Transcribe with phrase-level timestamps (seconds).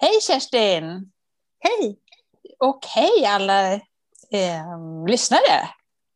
[0.00, 1.12] Hej Kerstin!
[1.60, 1.98] Hej!
[2.58, 5.68] Och hej alla eh, lyssnare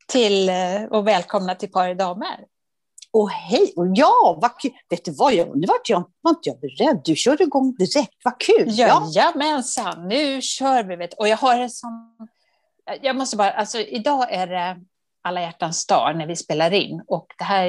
[0.09, 2.45] till, eh, och välkomna till Par i damer.
[3.11, 3.73] Och hej!
[3.77, 4.71] Och ja, vad kul!
[4.89, 7.01] Vet du vad, jag, nu var jag, var inte jag beredd.
[7.05, 8.15] Du körde igång direkt.
[8.25, 8.65] Vad kul!
[8.69, 10.97] Jajamensan, nu kör vi.
[10.97, 11.15] Vet.
[11.15, 12.17] Och jag har en sån...
[13.03, 13.51] Jag måste bara...
[13.51, 14.81] Alltså, idag är det
[15.23, 17.03] alla hjärtans dag när vi spelar in.
[17.07, 17.69] Och det här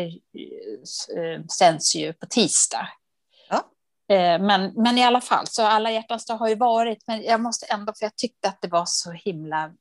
[1.17, 2.87] eh, sänds ju på tisdag.
[4.09, 7.41] Eh, men, men i alla fall, så alla hjärtans dag har ju varit, men jag
[7.41, 9.71] måste ändå, för jag tyckte att det var så himla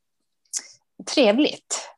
[1.15, 1.89] trevligt.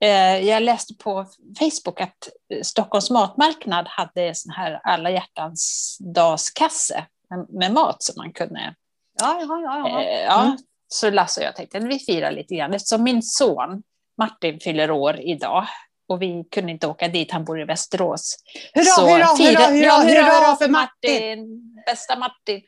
[0.00, 1.26] Eh, jag läste på
[1.58, 2.28] Facebook att
[2.62, 7.06] Stockholms matmarknad hade en sån här alla hjärtans dagskasse
[7.48, 8.74] med mat som man kunde...
[9.20, 9.88] Ja, ja, ja.
[9.88, 10.02] ja.
[10.02, 10.58] Eh, ja mm.
[10.88, 13.82] Så Lasse och jag tänkte att vi firar lite grann, eftersom min son
[14.18, 15.66] Martin fyller år idag
[16.12, 18.36] och vi kunde inte åka dit, han bor i Västerås.
[18.74, 21.12] Hurra, så hurra, hurra, hurra, ja, hurra, hurra för Martin.
[21.12, 21.82] Martin!
[21.86, 22.62] Bästa Martin!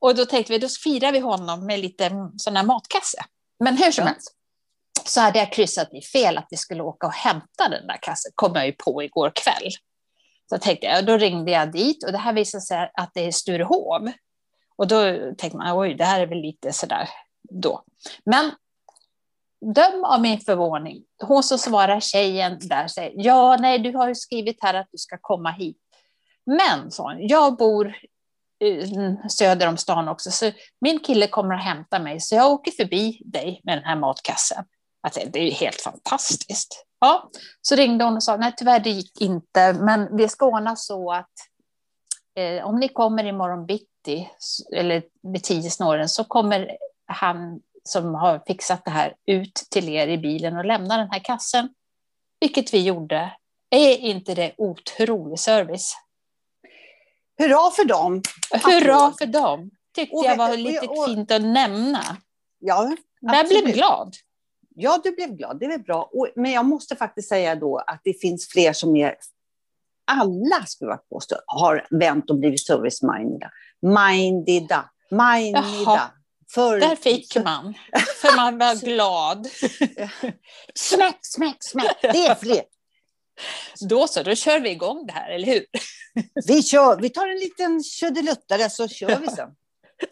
[0.00, 3.18] Och då tänkte vi, då firar vi honom med lite sån här matkasse.
[3.64, 4.34] Men hur som helst,
[5.04, 8.32] så hade jag kryssat i fel att vi skulle åka och hämta den där kassen,
[8.34, 9.70] kom jag ju på igår kväll.
[10.50, 13.32] Så tänkte jag, då ringde jag dit och det här visade sig att det är
[13.32, 14.12] Sturehov.
[14.76, 15.04] Och då
[15.38, 17.08] tänkte man, oj, det här är väl lite sådär
[17.50, 17.84] då.
[18.24, 18.50] Men
[19.72, 21.02] döm av min förvåning.
[21.22, 24.98] Hon som svarar tjejen där säger, ja, nej, du har ju skrivit här att du
[24.98, 25.78] ska komma hit.
[26.46, 27.94] Men, sa hon, jag bor
[28.60, 32.70] mm, söder om stan också, så min kille kommer att hämta mig, så jag åker
[32.70, 34.64] förbi dig med den här matkassen.
[35.00, 36.84] Alltså, det är ju helt fantastiskt.
[37.00, 40.76] Ja, så ringde hon och sa, nej tyvärr det gick inte, men vi ska ordna
[40.76, 41.32] så att
[42.38, 44.30] eh, om ni kommer imorgon bitti,
[44.76, 46.76] eller vid tio snåren, så kommer
[47.06, 51.18] han som har fixat det här ut till er i bilen och lämna den här
[51.18, 51.68] kassen.
[52.40, 53.32] Vilket vi gjorde.
[53.70, 55.94] Är inte det otrolig service?
[57.38, 58.22] Hurra för dem!
[58.50, 59.70] Hurra för dem!
[59.94, 62.02] Tyckte och, jag var lite och, och, fint att nämna.
[62.58, 64.14] Ja, Jag blev glad.
[64.74, 65.58] Ja, du blev glad.
[65.58, 66.10] Det är bra.
[66.34, 69.16] men jag måste faktiskt säga då att det finns fler som är
[70.04, 73.50] alla, skulle jag påstå, har vänt och blivit service-mindeda.
[73.82, 74.90] Mindida.
[75.10, 76.10] Mindida.
[76.50, 76.80] För...
[76.80, 77.74] Där fick man,
[78.20, 79.48] för man var glad.
[80.74, 81.96] smäck, smäck, smäck.
[82.02, 82.62] Det är fler.
[83.88, 85.66] Då så, då kör vi igång det här, eller hur?
[86.46, 89.48] vi, kör, vi tar en liten tjödeluttare så kör vi sen.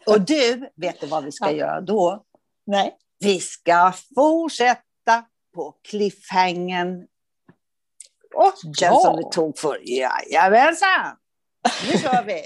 [0.07, 1.57] Och du, vet du vad vi ska ja.
[1.57, 2.25] göra då?
[2.67, 2.97] Nej.
[3.19, 7.07] Vi ska fortsätta på cliffhangen.
[8.35, 8.91] Och ja.
[8.91, 9.79] den som vi tog för.
[9.83, 11.17] Jajamensan!
[11.87, 12.43] Nu kör vi!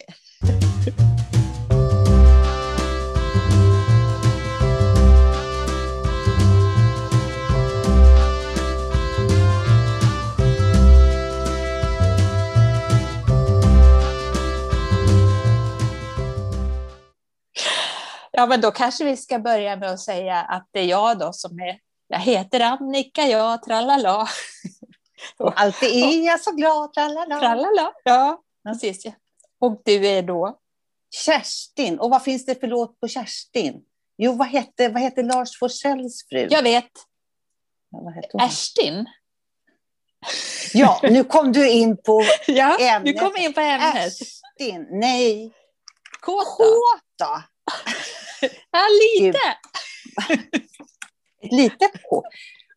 [18.39, 21.33] Ja, men då kanske vi ska börja med att säga att det är jag då
[21.33, 24.29] som är, jag heter Annika, jag, tralala.
[25.39, 27.41] Och alltid är jag så glad, tralala.
[27.41, 29.07] Tralala, ja, precis.
[29.61, 30.59] Och du är då?
[31.11, 31.99] Kerstin.
[31.99, 33.83] Och vad finns det för låt på Kerstin?
[34.17, 36.47] Jo, vad hette, vad hette Lars Forssells fru?
[36.51, 36.91] Jag vet.
[37.91, 39.07] Ja, Erstin.
[40.75, 43.15] Ja, nu kom du in på ja, ämnet.
[43.15, 43.97] Du kom in på ämnet.
[43.97, 45.53] Erstin, nej.
[46.21, 46.45] Kåta.
[46.45, 47.45] Kåta.
[48.71, 48.81] Ja,
[49.21, 49.39] lite.
[51.57, 52.25] lite på.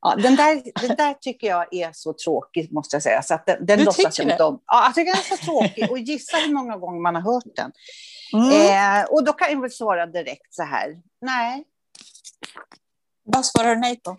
[0.01, 3.21] Ja, den, där, den där tycker jag är så tråkig, måste jag säga.
[3.21, 4.37] Så att den, den du tycker det?
[4.37, 5.91] De, ja, jag tycker den är så tråkig.
[5.91, 7.71] Och gissa hur många gånger man har hört den.
[8.33, 9.01] Mm.
[9.01, 11.01] Eh, och då kan jag väl svara direkt så här.
[11.21, 11.63] Nej.
[13.23, 14.17] Vad svarar du nej på?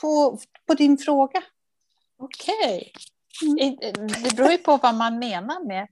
[0.00, 1.42] På, på din fråga.
[2.18, 2.92] Okej.
[3.42, 3.60] Okay.
[3.60, 3.76] Mm.
[4.22, 5.88] Det beror ju på vad man menar med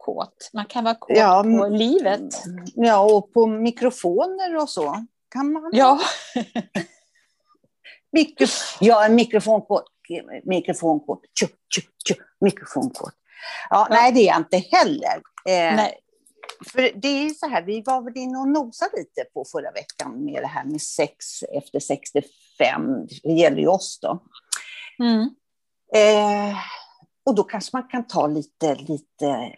[0.00, 0.50] kåt.
[0.52, 2.34] Man kan vara kåt ja, på livet.
[2.74, 5.06] Ja, och på mikrofoner och så.
[5.30, 5.70] Kan man.
[5.72, 6.00] Ja.
[8.12, 8.46] Mikro,
[8.80, 9.84] ja, en mikrofonkåt.
[10.44, 11.20] Mikrofonkåt.
[11.40, 13.14] Tju, tju, tju, mikrofonkåt.
[13.70, 15.16] Ja, ja, Nej, det är jag inte heller.
[15.48, 15.98] Eh, nej.
[16.72, 20.24] För det är så här, vi var väl inne och nosade lite på förra veckan
[20.24, 23.06] med det här med sex efter 65.
[23.22, 24.22] Det gäller ju oss då.
[24.98, 25.30] Mm.
[25.94, 26.56] Eh,
[27.24, 29.54] och då kanske man kan ta lite, lite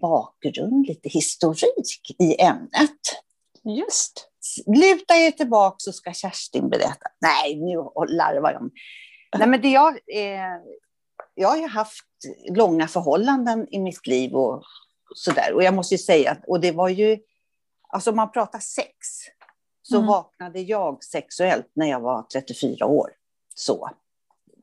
[0.00, 3.00] bakgrund, lite historik i ämnet.
[3.64, 4.30] Just.
[4.66, 7.06] Luta er tillbaka så ska Kerstin berätta.
[7.20, 7.76] Nej, nu
[8.08, 8.70] larvar jag.
[9.38, 10.60] Nej, men det jag, eh,
[11.34, 12.04] jag har ju haft
[12.50, 14.62] långa förhållanden i mitt liv och
[15.14, 15.52] sådär.
[15.54, 17.18] Och jag måste ju säga, och det var ju,
[17.88, 18.90] alltså om man pratar sex,
[19.82, 20.06] så mm.
[20.06, 23.10] vaknade jag sexuellt när jag var 34 år.
[23.54, 23.90] Så.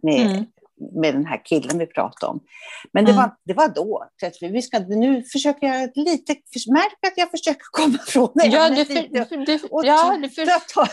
[0.03, 0.45] Med, mm.
[0.93, 2.39] Med den här killen vi pratade om.
[2.93, 3.21] Men det, mm.
[3.21, 4.07] var, det var då.
[4.41, 6.35] Vi ska, nu försöker jag lite,
[6.67, 8.47] märka att jag försöker komma från det.
[8.47, 10.45] Ja, du, för, du, och ja, du för...
[10.45, 10.85] ta,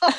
[0.00, 0.12] ta,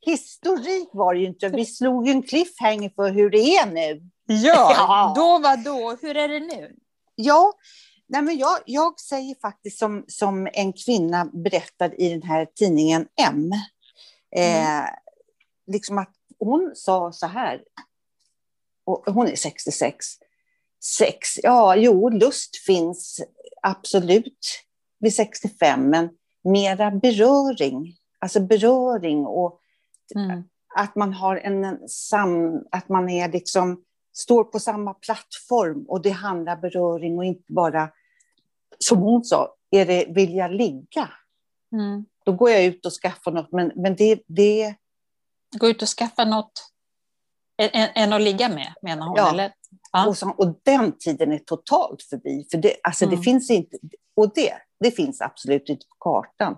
[0.00, 1.48] historik var det ju inte.
[1.48, 4.02] Vi slog en cliffhanger för hur det är nu.
[4.26, 5.12] Ja, ja.
[5.16, 5.98] då var då.
[6.02, 6.76] Hur är det nu?
[7.14, 7.52] Ja,
[8.08, 13.06] nej men jag, jag säger faktiskt som, som en kvinna berättade i den här tidningen
[13.20, 13.50] M.
[14.36, 14.94] Eh, mm.
[15.66, 17.60] liksom att hon sa så här,
[18.84, 20.06] och hon är 66.
[20.98, 23.20] Sex, ja, jo, lust finns
[23.62, 24.64] absolut
[24.98, 26.08] vid 65, men
[26.44, 29.60] mera beröring, alltså beröring och
[30.14, 30.42] mm.
[30.76, 36.10] att man har en sam, att man är liksom, står på samma plattform och det
[36.10, 37.90] handlar beröring och inte bara,
[38.78, 41.08] som hon sa, är det vilja ligga.
[41.72, 42.04] Mm.
[42.24, 44.74] Då går jag ut och skaffar något, men, men det, det...
[45.58, 46.72] Gå ut och skaffa något?
[47.94, 49.16] Än att ligga med, menar hon?
[49.16, 49.30] Ja.
[49.30, 49.52] Eller?
[49.92, 50.08] ja.
[50.08, 52.46] Och, så, och den tiden är totalt förbi.
[52.50, 53.16] För det, alltså mm.
[53.16, 53.76] det finns inte,
[54.16, 56.56] och det, det finns absolut inte på kartan.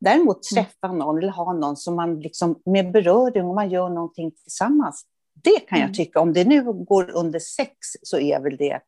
[0.00, 0.64] Däremot mm.
[0.64, 5.06] träffa någon eller ha någon som man liksom med beröring och man gör någonting tillsammans.
[5.34, 5.94] Det kan jag mm.
[5.94, 8.80] tycka, om det nu går under sex så är väl det...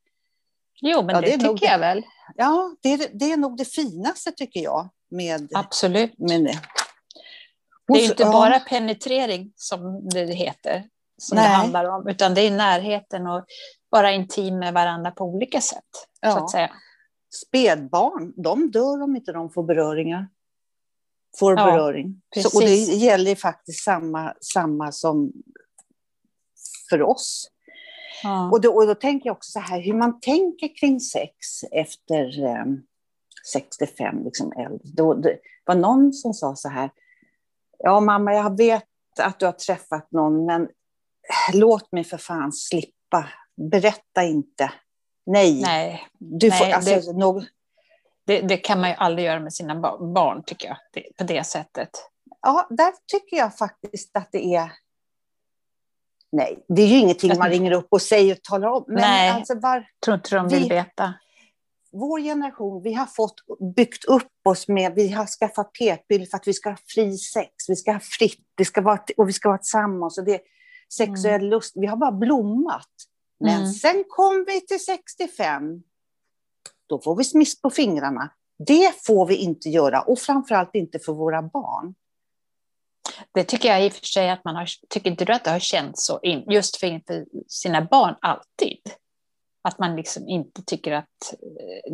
[0.80, 2.02] Jo, men ja, det, det tycker jag väl.
[2.36, 4.88] Ja, det är, det är nog det finaste tycker jag.
[5.10, 6.18] Med, Absolut.
[6.18, 6.58] Med,
[7.88, 10.84] det är inte bara penetrering som det heter,
[11.25, 11.49] som Nej.
[11.49, 13.44] det handlar om, utan det är närheten och
[13.91, 15.85] vara intim med varandra på olika sätt.
[16.21, 16.31] Ja.
[16.31, 16.71] Så att säga.
[17.47, 20.29] Spädbarn, de dör om inte de får beröringar.
[21.38, 22.23] Får ja, beröring.
[22.37, 25.32] Så, och det gäller faktiskt samma, samma som
[26.91, 27.50] för oss.
[28.23, 28.50] Ja.
[28.50, 31.37] Och, då, och då tänker jag också så här, hur man tänker kring sex
[31.73, 32.65] efter eh,
[33.53, 34.81] 65, liksom äldre.
[34.85, 36.91] Då, det var någon som sa så här,
[37.79, 38.85] ja mamma, jag vet
[39.19, 40.69] att du har träffat någon, men
[41.53, 43.29] låt mig för fan slippa.
[43.71, 44.73] Berätta inte.
[45.26, 45.62] Nej.
[45.62, 47.44] Nej, du får, Nej alltså, det, någon...
[48.26, 49.81] det, det, kan man ju aldrig göra med sina
[50.15, 51.91] barn, tycker jag, det, på det sättet.
[52.43, 54.73] Ja, där tycker jag faktiskt att det är...
[56.32, 58.85] Nej, det är ju ingenting man ringer upp och säger och talar om.
[58.87, 59.87] Men Nej, alltså var...
[60.05, 61.15] tror inte de vill vi, veta.
[61.93, 63.35] Vår generation, vi har fått
[63.76, 67.50] byggt upp oss med, vi har skaffat p-piller för att vi ska ha fri sex,
[67.69, 70.19] vi ska ha fritt, det ska vara, och vi ska vara tillsammans.
[70.19, 70.41] Och det,
[70.88, 71.50] sexuell mm.
[71.50, 71.72] lust.
[71.76, 72.88] Vi har bara blommat.
[73.40, 73.72] Men mm.
[73.72, 75.82] sen kom vi till 65.
[76.86, 78.32] Då får vi smisk på fingrarna.
[78.58, 81.94] Det får vi inte göra och framförallt inte för våra barn.
[83.32, 85.50] Det tycker jag i och för sig att man har, tycker inte du att det
[85.50, 88.80] har känts så, in, just för inför sina barn alltid?
[89.62, 91.34] Att man liksom inte tycker att,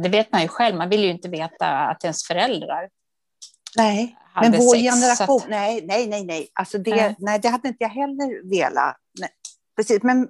[0.03, 2.89] det vet man ju själv, man vill ju inte veta att ens föräldrar
[3.77, 5.49] Nej, men vår sex, generation, att...
[5.49, 6.49] nej, nej, nej, nej.
[6.55, 7.17] Alltså det, nej.
[7.19, 8.97] nej, det hade inte jag heller velat.
[9.19, 9.29] Nej.
[9.77, 10.29] Precis, men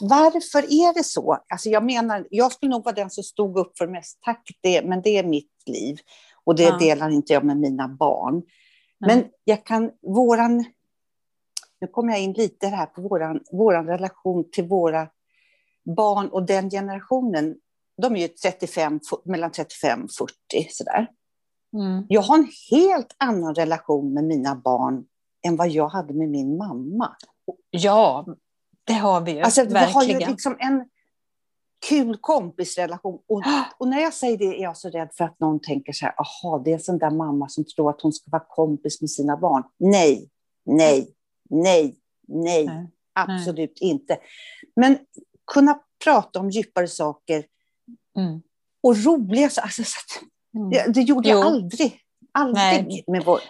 [0.00, 1.38] varför är det så?
[1.48, 4.18] Alltså jag menar, jag skulle nog vara den som stod upp för mest.
[4.20, 5.98] Tack, det, men det är mitt liv.
[6.44, 6.78] Och det ja.
[6.78, 8.42] delar inte jag med mina barn.
[9.06, 10.64] Men jag kan, våran,
[11.80, 15.08] nu kommer jag in lite här på våran, våran relation till våra
[15.96, 17.56] barn och den generationen.
[18.02, 20.10] De är ju 35, mellan 35 och
[20.50, 21.08] 40 sådär.
[21.74, 22.06] Mm.
[22.08, 25.04] Jag har en helt annan relation med mina barn
[25.46, 27.16] än vad jag hade med min mamma.
[27.70, 28.26] Ja,
[28.84, 29.40] det har vi ju.
[29.40, 30.88] Alltså, vi har ju liksom en
[31.88, 33.18] kul kompisrelation.
[33.26, 33.42] Och,
[33.78, 36.14] och, när jag säger det är jag så rädd för att någon tänker så här,
[36.20, 39.10] aha, det är en sån där mamma som tror att hon ska vara kompis med
[39.10, 39.62] sina barn.
[39.78, 40.30] Nej,
[40.64, 41.14] nej,
[41.50, 41.96] nej,
[42.28, 42.90] nej, nej.
[43.12, 43.90] absolut nej.
[43.90, 44.18] inte.
[44.76, 44.98] Men
[45.52, 47.44] kunna prata om djupare saker
[48.16, 48.42] mm.
[48.82, 50.70] och roliga alltså, så att Mm.
[50.70, 51.38] Det, det, gjorde jo.
[51.38, 52.00] jag aldrig.
[52.32, 53.04] Aldrig Nej.
[53.06, 53.40] med vår...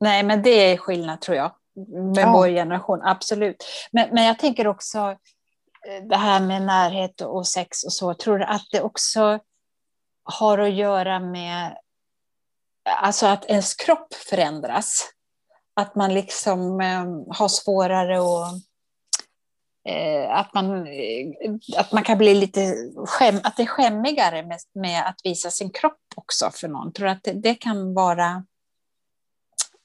[0.00, 1.52] Nej, men det är skillnad tror jag.
[2.14, 2.32] Med ja.
[2.32, 3.64] vår generation, absolut.
[3.92, 4.98] Men, men jag tänker också
[5.88, 8.14] eh, det här med närhet och sex och så.
[8.14, 9.38] Tror du att det också
[10.24, 11.76] har att göra med
[12.84, 15.10] alltså att ens kropp förändras?
[15.74, 18.62] Att man liksom eh, har svårare att
[19.88, 22.74] Eh, att, man, eh, att man kan bli lite
[23.06, 26.92] skäm, att det är skämmigare med, med att visa sin kropp också för någon.
[26.92, 28.44] Tror att det, kan vara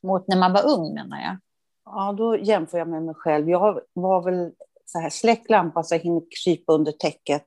[0.03, 1.37] mot när man var ung menar jag.
[1.85, 3.49] Ja, då jämför jag med mig själv.
[3.49, 4.51] Jag var väl
[4.85, 7.45] så här, släck lampan så jag hinner krypa under täcket.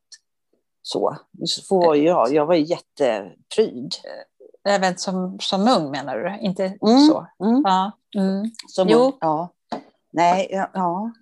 [0.82, 2.32] Så, så var jag.
[2.32, 3.94] Jag var jättepryd.
[4.68, 6.38] Även som, som ung menar du?
[6.46, 7.26] Inte mm, så?
[7.44, 7.62] Mm.
[7.64, 7.92] Ja.
[8.16, 8.50] Mm.
[8.68, 8.98] Som jo.
[8.98, 9.48] Ung, ja.
[10.12, 11.12] Nej, ja, ja.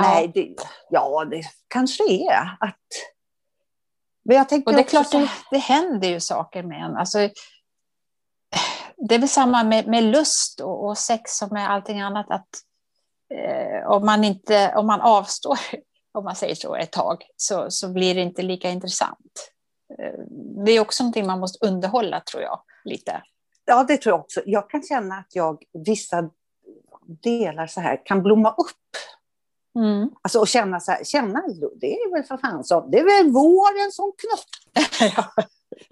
[0.00, 0.54] Nej, det,
[0.90, 2.76] ja, det kanske är att...
[4.30, 6.96] Men jag tänker och det är klart, det, det händer ju saker med en.
[6.96, 7.18] Alltså,
[8.96, 12.30] det är väl samma med, med lust och, och, sex som med allting annat.
[12.30, 12.48] Att
[13.34, 15.58] eh, om, man inte, om man avstår,
[16.12, 19.52] om man säger så, ett tag, så, så blir det inte lika intressant.
[19.98, 20.20] Eh,
[20.66, 23.22] det är också någonting man måste underhålla, tror jag, lite.
[23.64, 24.42] Ja, det tror jag också.
[24.46, 26.30] Jag kan känna att jag vissa
[27.22, 28.96] delar så här kan blomma upp.
[29.78, 30.10] Mm.
[30.22, 31.42] Alltså och känna så här, känna,
[31.80, 35.14] det är väl för fan så, det är väl våren som knoppar.
[35.16, 35.44] ja.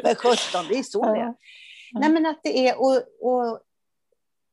[0.03, 1.35] Men sjutton, det är så det är.
[1.93, 3.61] Nej men att det är, och, och,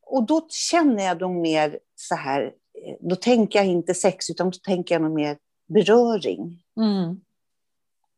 [0.05, 2.53] och då känner jag då mer så här,
[2.99, 6.63] då tänker jag inte sex utan då tänker jag nog mer beröring.
[6.77, 7.21] Mm.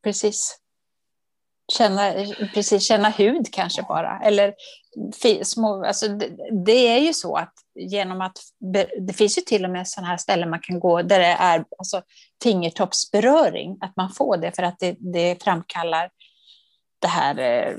[0.04, 0.58] Precis.
[1.74, 2.13] Känna,
[2.53, 4.19] precis, känna hud kanske bara.
[4.24, 4.53] Eller
[5.43, 6.29] små, alltså det,
[6.65, 8.38] det, är ju så att genom att
[9.07, 11.65] det finns ju till och med sådana här ställen man kan gå där det är
[11.77, 12.01] alltså,
[12.43, 16.09] fingertoppsberöring, att man får det för att det, det framkallar
[17.00, 17.74] det här eh,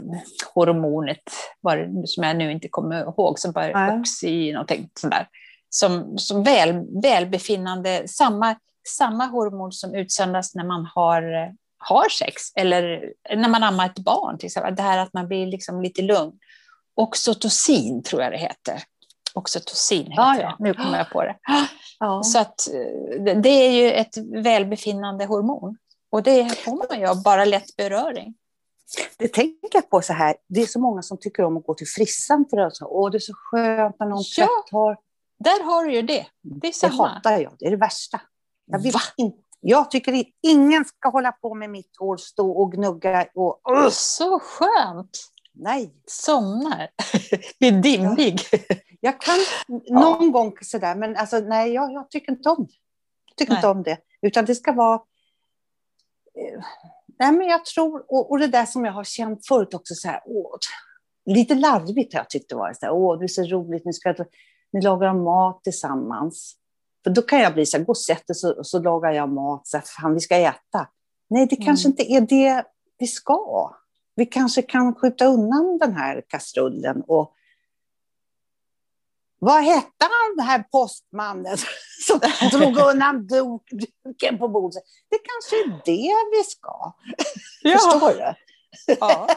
[0.54, 1.23] hormonet,
[1.61, 5.28] var, som jag nu inte kommer ihåg, som bara oxy någonting sådär.
[5.71, 8.57] Som, som väl, välbefinnande, samma,
[8.88, 14.39] samma hormon som utsöndras när man har, har sex, eller när man ammar ett barn,
[14.39, 14.75] till exempel.
[14.75, 16.33] det här att man blir liksom lite lugn.
[16.95, 18.83] Oxytocin tror jag det heter.
[19.35, 20.57] Oxytocin heter ah, ja.
[20.59, 21.37] det, nu kommer jag på det.
[22.01, 22.23] Ah.
[22.23, 25.77] Så att, eh, det är ju ett välbefinnande hormon.
[26.11, 28.35] Och det får man ju av bara lätt beröring.
[29.17, 31.75] Det tänker jag på så här, det är så många som tycker om att gå
[31.75, 34.97] till frissan för att åh, det är så skönt när någon ja, tvättar.
[35.39, 36.27] Där har du ju det.
[36.43, 37.09] Det är samma.
[37.09, 38.21] Det hatar jag, det är det värsta.
[38.67, 42.73] Jag, vill inte, jag tycker att ingen ska hålla på med mitt hår, stå och
[42.73, 43.27] gnugga.
[43.35, 43.88] Och, uh.
[43.91, 45.19] Så skönt!
[45.53, 45.95] Nej.
[46.07, 46.88] Somnar.
[47.59, 48.41] Blir dimmig.
[49.00, 49.38] Jag kan
[49.88, 50.31] någon ja.
[50.31, 52.73] gång sådär, men alltså, nej, jag, jag tycker inte om det.
[53.29, 53.59] Jag tycker nej.
[53.59, 53.99] inte om det.
[54.23, 54.95] Utan det ska vara...
[54.95, 56.65] Eh,
[57.19, 60.09] nej, men jag tror, och, och det där som jag har känt förut också, så
[60.09, 60.57] här, åh,
[61.27, 62.73] lite larvigt har jag tyckt det var.
[62.73, 64.15] Så här, åh, det är så roligt, nu ska
[64.73, 66.57] ni lagar mat tillsammans.
[67.05, 69.67] För då kan jag bli så här, gå och sätt så, så lagar jag mat,
[69.67, 70.88] så här, fan vi ska äta.
[71.31, 71.93] Nej, det kanske mm.
[71.93, 72.64] inte är det
[72.99, 73.71] vi ska.
[74.14, 77.35] Vi kanske kan skjuta undan den här kastrullen och
[79.40, 81.57] vad hette han, den här postmannen
[82.07, 82.21] som
[82.59, 84.83] drog undan duken på bordet?
[85.11, 86.93] Det kanske är det vi ska.
[87.62, 87.78] Ja.
[87.78, 88.35] Förstår du?
[89.00, 89.28] Ja.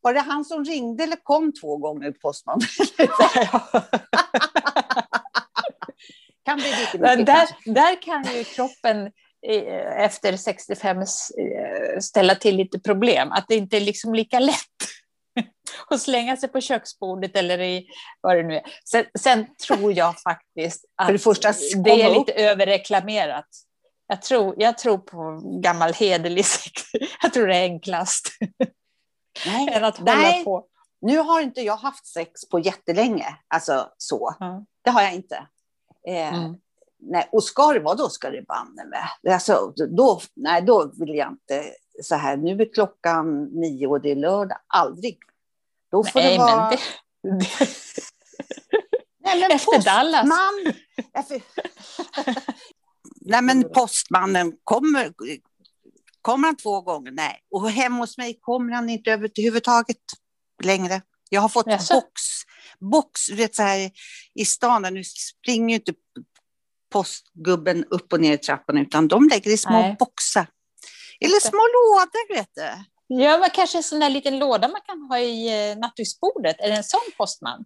[0.00, 2.60] Var det han som ringde eller kom två gånger, postman?
[6.44, 9.06] Kan bli lite mycket, där, där kan ju kroppen
[9.46, 11.04] eh, efter 65 eh,
[12.00, 13.32] ställa till lite problem.
[13.32, 14.58] Att det inte är liksom lika lätt
[15.90, 17.86] att slänga sig på köksbordet eller i
[18.20, 18.62] vad det nu är.
[18.90, 21.52] Sen, sen tror jag faktiskt att det, första,
[21.84, 23.48] det, är lite överreklamerat.
[24.06, 26.82] Jag tror, jag tror på gammal hederlig sex.
[27.22, 28.28] Jag tror det är enklast.
[29.46, 30.44] Nej, än att hålla nej.
[30.44, 30.66] på.
[31.00, 34.34] Nu har inte jag haft sex på jättelänge, alltså så.
[34.40, 34.64] Mm.
[34.84, 35.46] Det har jag inte.
[36.08, 36.54] Eh, mm.
[36.98, 39.34] nej, och ska det vara, då ska det banne med.
[39.34, 41.64] Alltså, då, nej, då vill jag inte
[42.02, 44.58] så här, nu är klockan nio och det är lördag.
[44.66, 45.18] Aldrig.
[45.90, 46.70] Då får nej, det vara...
[47.22, 47.46] Men det...
[49.24, 49.94] nej, men Efter postman...
[49.94, 50.26] Dallas.
[53.20, 55.12] nej, men postmannen kommer
[56.24, 57.12] Kommer han två gånger?
[57.12, 57.40] Nej.
[57.50, 59.98] Och hemma hos mig kommer han inte överhuvudtaget
[60.62, 61.02] längre.
[61.28, 61.94] Jag har fått Jaså?
[61.94, 62.22] box,
[62.78, 63.90] box vet, så här,
[64.34, 64.82] i stan.
[64.82, 65.92] Där nu springer ju inte
[66.92, 69.96] postgubben upp och ner i trappan utan de lägger i små Nej.
[69.98, 70.46] boxar.
[71.20, 72.84] Eller små lådor, vet du.
[73.06, 76.56] Ja, men kanske en sån där liten låda man kan ha i eh, nattduksbordet.
[76.60, 77.64] Är det en sån postman?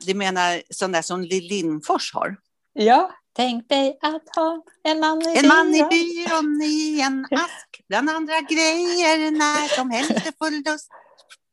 [0.00, 2.36] Du menar sån där som Lill Lindfors har?
[2.72, 5.44] Ja, Tänk dig att ha en man i en byrån.
[5.44, 9.30] En man i byrån i en ask bland andra grejer.
[9.30, 10.88] När som helst är full lust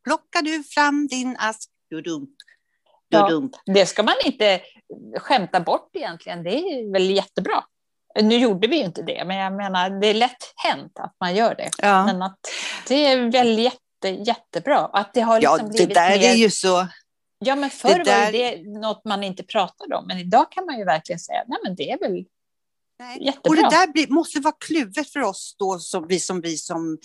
[0.03, 1.69] plockar du fram din ask.
[1.89, 2.35] Du dumt.
[3.09, 3.51] Du ja, dumt.
[3.65, 4.61] Det ska man inte
[5.17, 6.43] skämta bort egentligen.
[6.43, 7.63] Det är väl jättebra.
[8.21, 11.35] Nu gjorde vi ju inte det, men jag menar, det är lätt hänt att man
[11.35, 11.69] gör det.
[11.77, 12.05] Ja.
[12.05, 12.39] Men att
[12.87, 14.77] det är väl jätte, jättebra.
[14.77, 16.29] Att det har liksom ja, det där mer...
[16.29, 16.87] är ju så
[17.39, 18.25] Ja, men förr det där...
[18.25, 21.57] var det något man inte pratade om, men idag kan man ju verkligen säga, nej
[21.63, 22.25] men det är väl.
[23.47, 26.97] Och det där blir, måste vara kluvet för oss då, som vi som, vi som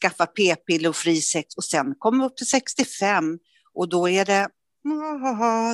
[0.00, 3.38] skaffar p-piller och fri sex och sen kommer upp till 65
[3.74, 4.48] och då är det,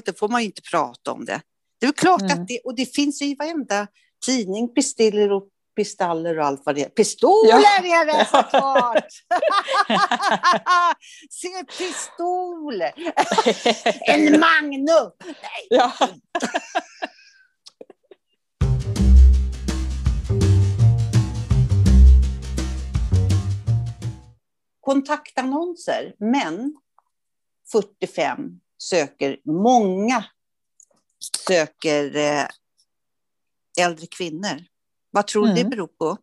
[0.04, 1.40] det får man inte prata om det.
[1.80, 2.32] Det är klart mm.
[2.32, 3.86] att det, och det finns i varenda
[4.26, 6.88] tidning, pistiller och pistaller och allt vad det är.
[6.88, 8.00] Pistoler ja.
[8.00, 9.04] är det såklart!
[11.30, 12.92] Se pistoler!
[14.14, 15.10] en Magnum!
[15.24, 15.66] Nej.
[15.70, 15.92] Ja.
[24.84, 26.76] Kontaktannonser, män
[27.72, 30.24] 45 söker, många
[31.46, 32.46] söker eh,
[33.80, 34.64] äldre kvinnor.
[35.10, 35.56] Vad tror mm.
[35.56, 36.16] du det beror på?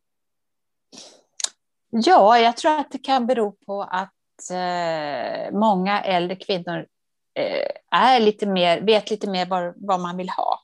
[1.89, 6.87] Ja, jag tror att det kan bero på att eh, många äldre kvinnor
[7.33, 10.59] eh, är lite mer, vet lite mer vad, vad man vill ha.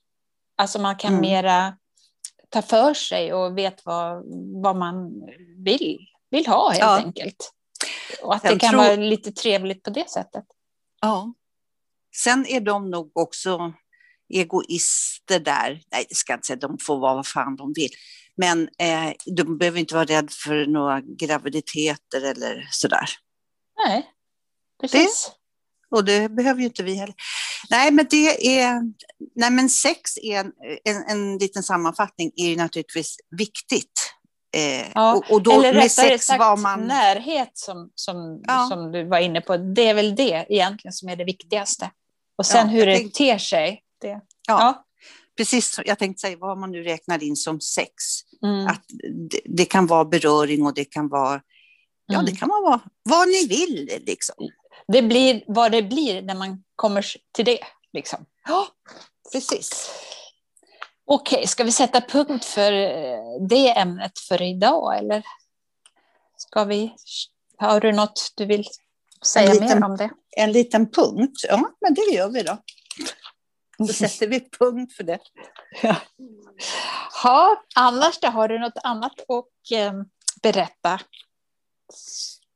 [0.56, 1.22] Alltså man kan mm.
[1.22, 1.78] mera
[2.50, 4.24] ta för sig och vet vad,
[4.64, 5.26] vad man
[5.58, 6.98] vill, vill ha helt ja.
[6.98, 7.54] enkelt.
[8.22, 8.82] Och att Sen det kan tror...
[8.82, 10.46] vara lite trevligt på det sättet.
[11.02, 11.34] Ja.
[12.16, 13.74] Sen är de nog också
[14.34, 15.82] egoister där.
[15.92, 17.90] Nej, det ska jag inte säga, de får vara vad fan de vill.
[18.38, 23.10] Men eh, de behöver inte vara rädda för några graviditeter eller sådär.
[23.86, 24.06] Nej,
[24.82, 25.32] precis.
[25.90, 27.16] Det, och det behöver ju inte vi heller.
[27.70, 28.82] Nej, men det är...
[29.36, 30.52] Nej, men sex är en,
[30.84, 34.07] en, en liten sammanfattning är ju naturligtvis viktigt.
[34.56, 36.88] Eh, ja, och, och, då eller med sex sagt, var man...
[36.88, 38.68] närhet som, som, ja.
[38.70, 39.58] som du var inne på.
[39.58, 41.92] Det är väl det egentligen som är det viktigaste.
[42.38, 43.14] Och sen ja, hur det tänk...
[43.14, 43.84] ter sig.
[44.02, 44.22] Det.
[44.48, 44.86] Ja.
[45.38, 47.94] Precis, jag tänkte säga vad man nu räknar in som sex.
[48.44, 48.68] Mm.
[48.68, 48.84] Att
[49.30, 51.42] det, det, kan vara beröring och det kan vara,
[52.06, 52.26] ja mm.
[52.26, 54.36] det kan vara vad ni vill liksom.
[54.88, 57.60] Det blir vad det blir när man kommer till det.
[57.94, 58.26] Liksom.
[58.48, 58.68] Ja,
[59.32, 59.90] precis.
[61.10, 65.24] Okej, ska vi sätta punkt för eh, det ämnet för idag eller?
[66.38, 66.96] Ska vi,
[67.58, 68.66] har du något du vill
[69.26, 70.10] säga liten, mer om det?
[70.38, 72.58] En liten punkt, ja men det gör vi då.
[73.78, 75.20] Då sätter vi punkt för det.
[75.82, 75.96] Ja.
[77.24, 79.94] Ha, annars då, har du något annat att eh,
[80.44, 81.00] berätta?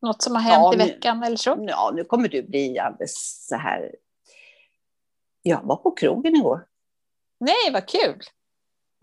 [0.01, 1.65] Något som har hänt ja, i veckan nu, eller så?
[1.67, 3.95] Ja, nu kommer du bli alldeles så här.
[5.41, 6.65] Jag var på krogen igår.
[7.39, 8.23] Nej, vad kul!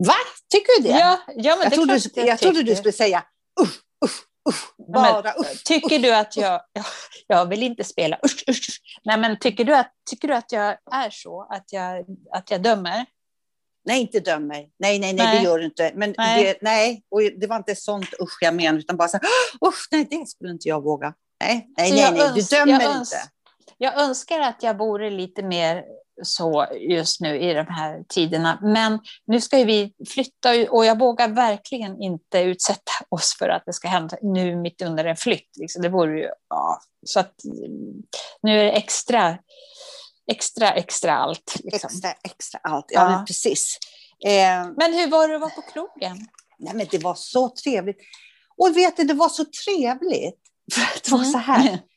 [0.07, 0.13] Va?
[0.51, 0.99] Tycker du det?
[0.99, 3.23] Ja, ja men jag, det trodde, jag, jag trodde du skulle säga
[3.61, 5.63] usch, usch, usch, bara men, usch.
[5.63, 6.85] Tycker du att jag, jag,
[7.27, 8.79] jag vill inte spela usch, usch.
[9.03, 12.61] Nej, men tycker du, att, tycker du att jag är så, att jag, att jag
[12.61, 13.05] dömer?
[13.85, 14.55] Nej, inte dömer.
[14.55, 15.37] Nej, nej, nej, nej.
[15.37, 15.91] det gör du inte.
[15.95, 16.43] Men nej.
[16.43, 19.27] Det, nej, och det var inte sånt usch jag menade, utan bara så här,
[19.69, 21.13] usch, nej, det skulle inte jag våga.
[21.43, 23.17] Nej, nej, nej, nej, du dömer inte.
[23.77, 25.83] Jag önskar att jag vore lite mer
[26.23, 28.59] så just nu i de här tiderna.
[28.61, 33.73] Men nu ska vi flytta och jag vågar verkligen inte utsätta oss för att det
[33.73, 35.57] ska hända nu mitt under en flytt.
[35.59, 35.81] Liksom.
[35.81, 37.35] Det vore ju, ja, så att
[38.41, 39.37] nu är det extra,
[40.31, 41.55] extra, extra allt.
[41.63, 41.89] Liksom.
[41.93, 43.23] Extra, extra allt, ja, ja.
[43.27, 43.77] precis.
[44.25, 46.17] Eh, men hur var det att vara på krogen?
[46.59, 47.97] Nej, men det var så trevligt.
[48.57, 50.39] Och vet du, det var så trevligt.
[50.73, 51.67] För att det var så här.
[51.67, 51.79] Mm.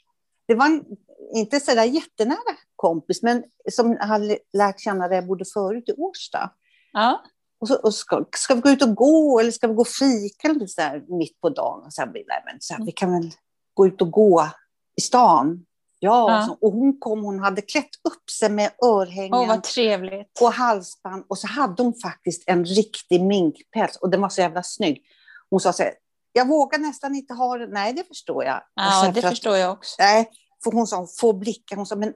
[0.48, 0.84] Det var en
[1.34, 5.92] inte så där jättenära kompis, men som hade lärt känna det jag bodde förut i
[5.92, 6.50] Årsta.
[6.92, 7.22] Ja.
[7.60, 9.88] Och, så, och ska, ska vi gå ut och gå eller ska vi gå och
[9.88, 11.82] fika eller så här, mitt på dagen?
[11.86, 13.30] Och så här, nej, men så här, vi kan väl
[13.74, 14.48] gå ut och gå
[14.96, 15.64] i stan.
[15.98, 16.50] Ja, ja.
[16.50, 20.40] Och, och hon kom, hon hade klätt upp sig med örhängen oh, vad trevligt.
[20.40, 21.24] och halsband.
[21.28, 25.02] Och så hade hon faktiskt en riktig minkpäls och den var så jävla snygg.
[25.50, 25.92] Hon sa så här,
[26.32, 27.70] jag vågar nästan inte ha den.
[27.70, 28.62] Nej, det förstår jag.
[28.74, 29.96] Ja, det förstår jag också.
[29.98, 30.30] Nej,
[30.64, 31.76] för hon sa få blickar.
[31.76, 32.14] Hon sa, men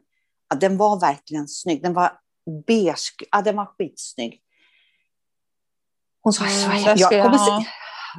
[0.51, 1.83] ja, den var verkligen snygg.
[1.83, 2.19] Den var
[2.67, 3.15] beige.
[3.31, 4.43] Ja, den var skitsnygg.
[6.23, 7.69] Hon sa, mm, jag, jag kommer se,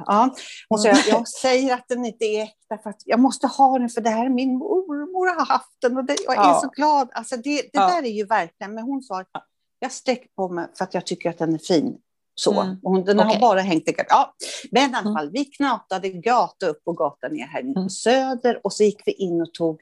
[0.06, 0.34] ja,
[0.68, 3.78] hon sa, jag, jag säger att den inte är äkta för att jag måste ha
[3.78, 6.60] den för det här är min mormor har haft den och det, jag är ja.
[6.62, 7.08] så glad.
[7.12, 7.86] Alltså det, det ja.
[7.86, 9.24] där är ju verkligen, men hon sa,
[9.78, 11.98] jag sträcker på mig för att jag tycker att den är fin.
[12.34, 12.60] Så.
[12.60, 12.76] Mm.
[12.82, 13.32] Och den okay.
[13.32, 14.34] har bara hängt i ja.
[14.70, 15.14] Men i alla mm.
[15.14, 15.32] fall, mm.
[15.32, 17.74] vi knatade gata upp och gata ner här mm.
[17.74, 19.80] på Söder och så gick vi in och tog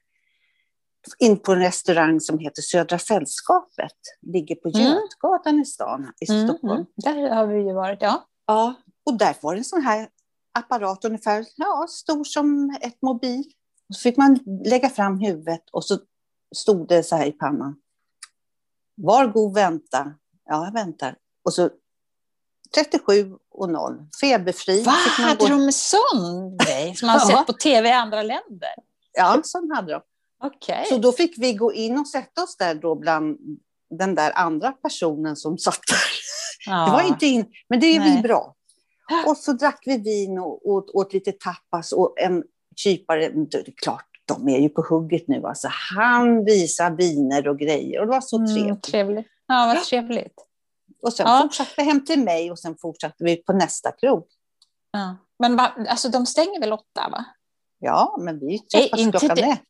[1.18, 3.92] in på en restaurang som heter Södra Sällskapet.
[4.22, 4.82] Ligger på mm.
[4.82, 6.72] Götgatan i stan i mm, Stockholm.
[6.72, 6.86] Mm.
[6.96, 8.26] Där har vi ju varit, ja.
[8.46, 8.74] Ja,
[9.06, 10.08] och där var det en sån här
[10.52, 13.44] apparat ungefär ja, stor som ett mobil.
[13.88, 15.98] Och så fick man lägga fram huvudet och så
[16.56, 17.76] stod det så här i pannan.
[18.94, 20.14] Var god vänta.
[20.44, 21.16] Ja, jag väntar.
[21.44, 21.70] Och så
[22.74, 24.06] 37 och 0.
[24.20, 24.82] Feberfri.
[24.82, 25.46] Va, hade gå...
[25.46, 28.74] de en sån grej som man sett på tv i andra länder?
[29.12, 30.00] Ja, sån hade de.
[30.44, 30.84] Okay.
[30.84, 33.38] Så då fick vi gå in och sätta oss där då bland
[33.90, 35.98] den där andra personen som satt där.
[36.66, 36.86] Ja.
[36.86, 38.16] Det var inte in, men det är Nej.
[38.16, 38.56] vi bra.
[39.26, 42.44] Och så drack vi vin och åt, åt lite tapas och en
[42.76, 45.46] kypare, det är klart, de är ju på hugget nu.
[45.46, 48.82] Alltså, han visar viner och grejer och det var så mm, trevligt.
[48.82, 49.26] trevligt.
[49.46, 50.34] Ja, vad trevligt.
[51.02, 51.40] Och sen ja.
[51.42, 54.26] fortsatte vi hem till mig och sen fortsatte vi på nästa krog.
[54.90, 55.16] Ja.
[55.38, 57.24] Men alltså, de stänger väl åtta, va?
[57.78, 59.60] Ja, men vi träffas klockan ett.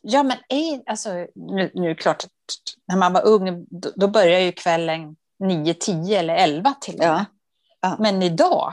[0.00, 2.24] Ja, men är, alltså, nu, nu klart,
[2.86, 7.00] när man var ung, då, då började ju kvällen 9, 10 eller 11 till och
[7.00, 7.24] med.
[7.80, 7.96] Ja.
[7.98, 8.72] Men idag,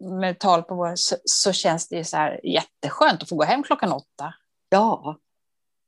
[0.00, 3.44] med tal på vår, så, så, känns det ju så här jätteskönt att få gå
[3.44, 4.34] hem klockan åtta.
[4.68, 5.16] Ja,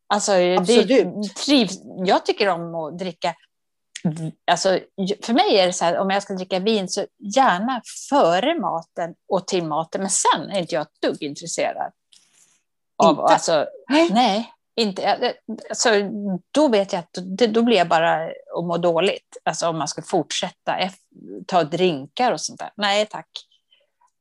[0.08, 0.88] alltså, absolut.
[0.88, 3.34] Det trivs, jag tycker om att dricka
[4.50, 4.80] Alltså,
[5.22, 9.14] för mig är det så här, om jag ska dricka vin så gärna före maten
[9.28, 11.92] och till maten, men sen är inte jag ett dugg intresserad.
[12.96, 13.22] Av, inte?
[13.22, 15.34] Alltså, nej, inte.
[15.68, 15.90] Alltså,
[16.50, 17.12] då vet jag att
[17.48, 18.24] då blir jag bara
[18.58, 19.36] att må dåligt.
[19.44, 20.76] Alltså om man ska fortsätta
[21.46, 22.70] ta drinkar och sånt där.
[22.76, 23.28] Nej tack.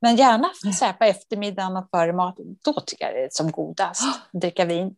[0.00, 2.44] Men gärna så här på eftermiddagen och före maten.
[2.64, 4.02] Då tycker jag det är som godast.
[4.32, 4.96] Dricka vin.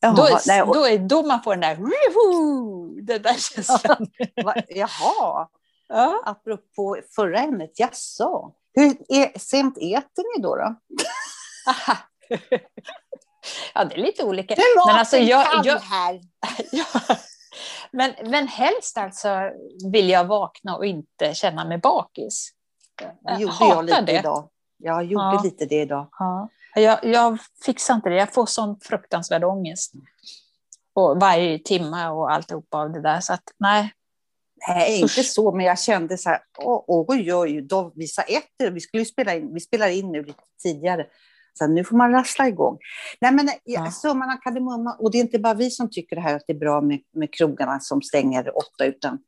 [0.00, 0.74] Jaha, då, är, nej, och...
[0.74, 1.76] då är då man får den där,
[3.02, 4.06] den där känslan.
[4.68, 5.48] Jaha,
[5.88, 6.22] ja.
[6.24, 8.52] apropå förra ämnet, jaså.
[8.74, 10.56] Hur är, sent äter ni då?
[10.56, 10.74] då?
[13.74, 14.54] ja, det är lite olika.
[14.54, 16.20] Hur men alltså, jag, jag, här.
[16.72, 17.16] ja,
[17.90, 19.28] men, men helst alltså
[19.92, 22.50] vill jag vakna och inte känna mig bakis.
[23.22, 24.18] Jag gjorde jag lite det.
[24.18, 24.48] idag.
[24.76, 25.40] Jag gjorde ja.
[25.44, 26.08] lite det idag.
[26.18, 26.48] Ja.
[26.74, 28.16] Jag, jag fixar inte det.
[28.16, 29.92] Jag får sån fruktansvärd ångest.
[30.94, 33.20] Och varje timme och alltihopa av det där.
[33.20, 33.92] Så att nej.
[34.68, 36.40] Nej, inte så, men jag kände så här,
[36.86, 41.06] oj, oj, då, visa ett, vi skulle spela in, vi spelar in nu lite tidigare.
[41.58, 42.78] Så nu får man rassla igång.
[43.20, 43.90] Nej, men ja.
[43.90, 46.52] summan av kardemumma, och det är inte bara vi som tycker det här att det
[46.52, 49.18] är bra med, med krogarna som stänger åtta, utan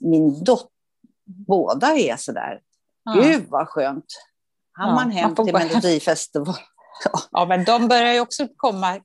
[0.00, 0.68] min dotter,
[1.24, 2.60] båda är så där.
[3.04, 3.12] Ja.
[3.12, 4.04] Gud vad skönt.
[4.72, 6.54] Han ja, man hem man till Melodifestival.
[7.04, 7.20] Ja.
[7.30, 9.00] ja, men de börjar ju också komma,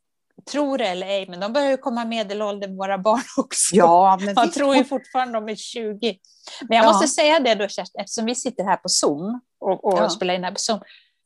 [0.51, 3.75] tror det eller ej, men de börjar ju komma medelåldern, våra barn också.
[3.75, 4.53] Ja, men Man vi...
[4.53, 6.17] tror ju fortfarande de är 20.
[6.61, 6.91] Men jag ja.
[6.91, 10.09] måste säga det då, Kerstin, eftersom vi sitter här på Zoom och, och ja.
[10.09, 10.79] spelar in här på Zoom,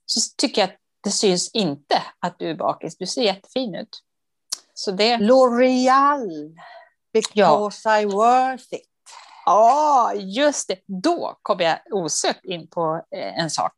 [0.05, 2.97] så tycker jag att det syns inte att du är bakis.
[2.97, 4.03] Du ser jättefin ut.
[4.73, 5.17] Så det...
[5.17, 6.55] L'Oreal,
[7.13, 7.99] because ja.
[7.99, 8.87] I worth it.
[9.45, 10.79] Ja, just det.
[10.85, 13.73] Då kom jag osökt in på eh, en sak.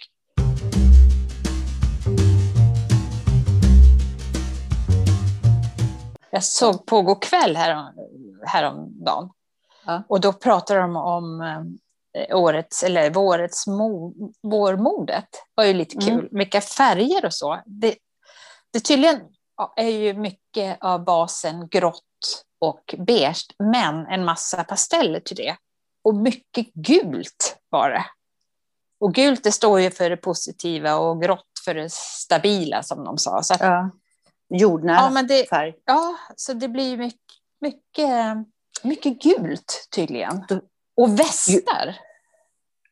[6.32, 7.94] Jag såg på kväll härom,
[8.46, 9.30] häromdagen.
[9.86, 10.04] Ja.
[10.08, 11.62] Och då pratade de om eh,
[12.32, 15.32] årets, eller vårets mo, vårmodet.
[15.32, 16.08] Det var ju lite mm.
[16.08, 16.20] kul.
[16.20, 16.30] Mm.
[16.32, 17.62] Vilka färger och så.
[17.66, 17.96] Det,
[18.74, 19.22] det tydligen
[19.76, 25.56] är ju mycket av basen grått och beige, men en massa pasteller till det.
[26.04, 28.06] Och mycket gult var det.
[29.00, 33.18] Och gult det står ju för det positiva och grått för det stabila som de
[33.18, 33.44] sa.
[33.44, 33.90] Så att, ja
[34.54, 35.74] jordnära ja, men det, färg.
[35.86, 37.20] Ja, så det blir mycket,
[37.62, 38.38] mycket,
[38.84, 40.46] mycket gult tydligen.
[40.96, 41.96] Och västar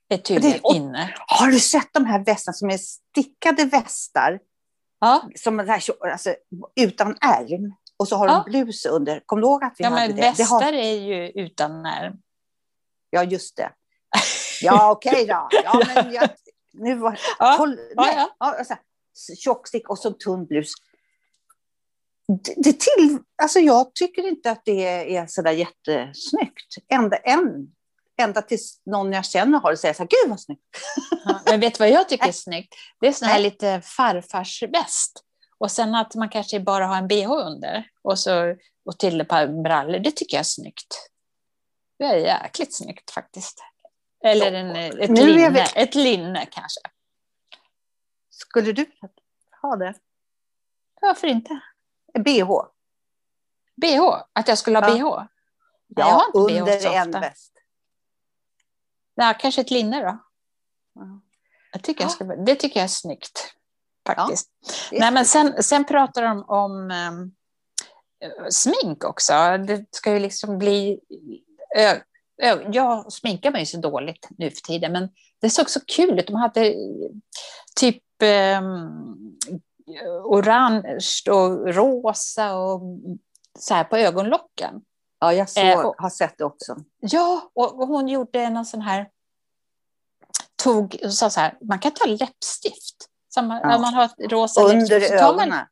[0.09, 1.13] är tydligen det, inne.
[1.27, 4.39] Har du sett de här västarna som är stickade västar?
[4.99, 5.29] Ja.
[5.35, 6.35] Som är alltså,
[6.75, 7.73] utan ärm.
[7.97, 8.43] Och så har ja.
[8.45, 9.21] de blus under.
[9.25, 10.21] Kommer du ihåg att vi ja, hade men det?
[10.21, 10.73] Västar det har...
[10.73, 12.13] är ju utan ärm.
[13.09, 13.71] Ja, just det.
[14.61, 15.47] Ja, okej okay då.
[15.63, 16.29] Ja, men jag,
[16.73, 17.55] nu var, ja.
[17.57, 18.63] Koll, nej, ja, ja.
[18.67, 18.75] Ja,
[19.37, 20.73] tjockstick och så tunn blus
[22.37, 26.75] det till, alltså jag tycker inte att det är så där jättesnyggt.
[26.87, 27.71] Ända, en,
[28.21, 30.61] ända tills någon jag känner har det säger så här, gud vad snyggt.
[31.25, 32.75] Ja, men vet du vad jag tycker är snyggt?
[32.99, 35.23] Det är sån här lite farfarsväst.
[35.57, 38.55] Och sen att man kanske bara har en bh under och, så,
[38.85, 41.09] och till ett par brallor, det tycker jag är snyggt.
[41.99, 43.63] Det är jäkligt snyggt faktiskt.
[44.23, 45.81] Eller en, ett, linne, vi...
[45.81, 46.81] ett linne kanske.
[48.29, 48.85] Skulle du
[49.61, 49.93] ha det?
[51.01, 51.59] Varför inte?
[52.19, 52.49] BH.
[53.75, 54.01] BH?
[54.33, 54.95] Att jag skulle ha ja.
[54.95, 55.03] BH?
[55.03, 55.27] Ja,
[55.87, 57.50] jag har inte under BH en väst.
[59.25, 60.19] Ja, kanske ett linne då.
[60.95, 61.21] Ja.
[61.71, 63.53] Jag tycker jag ska, det tycker jag är snyggt.
[64.07, 64.49] Faktiskt.
[64.91, 67.35] Ja, Nej, men sen, sen pratar de om um,
[68.49, 69.33] smink också.
[69.67, 70.99] Det ska ju liksom bli...
[71.77, 71.95] Ö,
[72.43, 75.09] ö, jag sminkar mig så dåligt nu för tiden, men
[75.41, 76.27] det såg så kul ut.
[76.27, 76.75] De hade
[77.75, 78.03] typ
[78.59, 79.37] um,
[80.23, 82.81] orange och rosa och
[83.59, 84.81] så här på ögonlocken.
[85.21, 86.75] Ja, jag såg, eh, och, har sett det också.
[86.99, 89.09] Ja, och, och hon gjorde någon sån här,
[90.63, 92.95] tog sa så här, man kan ta läppstift.
[93.29, 93.77] Så man, ja.
[93.77, 95.49] man har ett rosa Under läppstift, ögonen?
[95.49, 95.65] Man,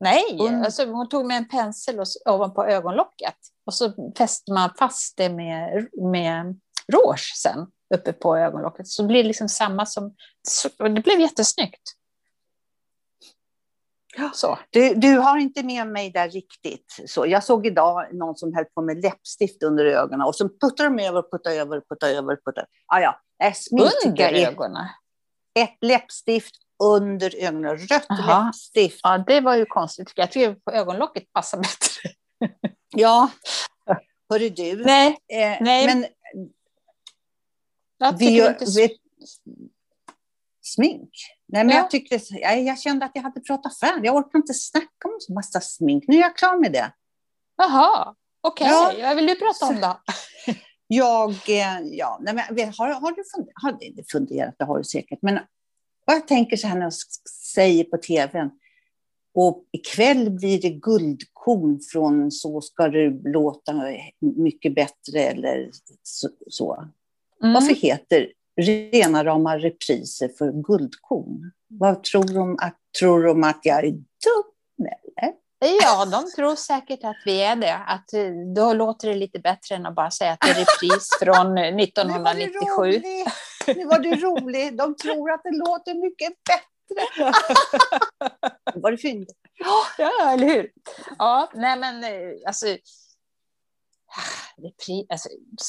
[0.00, 0.64] nej, Under.
[0.64, 5.28] Alltså, hon tog med en pensel och, ovanpå ögonlocket och så fäste man fast det
[5.28, 6.60] med, med
[6.92, 8.88] rouge sen uppe på ögonlocket.
[8.88, 10.14] Så det blir liksom samma som,
[10.78, 11.82] det blev jättesnyggt.
[14.34, 14.58] Så.
[14.70, 16.96] Du, du har inte med mig där riktigt.
[17.06, 20.84] Så jag såg idag någon som höll på med läppstift under ögonen och så puttar
[20.84, 22.36] de över, puttar över, puttar över.
[22.36, 22.66] Puttar.
[22.86, 23.20] Ah, ja,
[23.72, 24.86] under ögonen?
[25.58, 28.44] Ett läppstift under ögonen, rött Aha.
[28.44, 29.00] läppstift.
[29.02, 30.12] Ja, det var ju konstigt.
[30.14, 32.10] Jag tycker på ögonlocket passar bättre.
[32.96, 33.30] ja,
[34.30, 34.84] hörru du.
[34.84, 35.86] Nej, eh, nej.
[35.86, 36.06] Men
[37.98, 38.64] jag vi, inte...
[38.76, 38.98] vi,
[40.62, 41.10] smink.
[41.46, 41.76] Nej, men ja.
[41.76, 44.04] jag, tyckte, jag, jag, kände att jag hade pratat färdigt.
[44.04, 46.04] Jag orkar inte snacka om massa smink.
[46.08, 46.92] Nu är jag klar med det.
[47.56, 48.74] Jaha, okej.
[48.74, 49.00] Okay.
[49.00, 49.06] Ja.
[49.08, 50.00] Vad vill du prata om då?
[50.86, 54.84] Jag, eh, ja, nej, men, har, har du funderat, har du funderat, det har du
[54.84, 55.38] säkert, men
[56.06, 56.92] jag tänker så här när jag
[57.54, 58.50] säger på tvn,
[59.34, 63.72] och ikväll blir det guldkorn från Så ska det låta
[64.20, 65.70] mycket bättre eller
[66.48, 66.74] så.
[67.42, 67.54] Mm.
[67.54, 71.52] Varför heter rena rama repriser för guldkorn?
[71.68, 75.34] Vad tror de att, tror de att jag är dum eller?
[75.82, 77.76] Ja, de tror säkert att vi är det.
[77.76, 81.08] Att eh, då låter det lite bättre än att bara säga att det är repris
[81.22, 83.02] från 1997.
[83.76, 84.76] Nu var du rolig.
[84.76, 87.32] De tror att det låter mycket bättre.
[88.80, 89.28] var det fint?
[89.98, 90.70] Ja, eller hur?
[91.18, 92.10] Ja, nej men eh,
[92.46, 92.66] alltså,
[94.56, 95.28] repris, alltså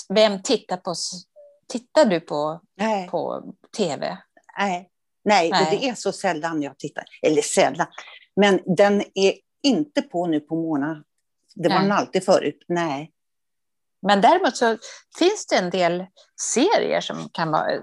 [0.10, 0.94] vem tittar på...
[1.72, 3.08] Tittar du på, nej.
[3.08, 4.18] på tv?
[4.60, 4.90] Nej.
[5.24, 5.68] Nej, nej.
[5.72, 7.04] Det är så sällan jag tittar.
[7.22, 7.88] Eller sällan.
[8.36, 11.04] Men den är inte på nu på morgonen.
[11.56, 12.66] Det var den alltid förut.
[12.68, 13.12] Nej.
[14.08, 14.78] Men däremot så
[15.20, 16.06] finns det en del
[16.42, 17.82] serier som kan vara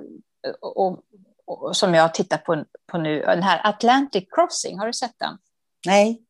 [0.61, 0.99] och,
[1.45, 3.21] och, som jag tittar på, på nu.
[3.21, 5.39] Den här Atlantic Crossing, har du sett den?
[5.87, 6.23] Nej.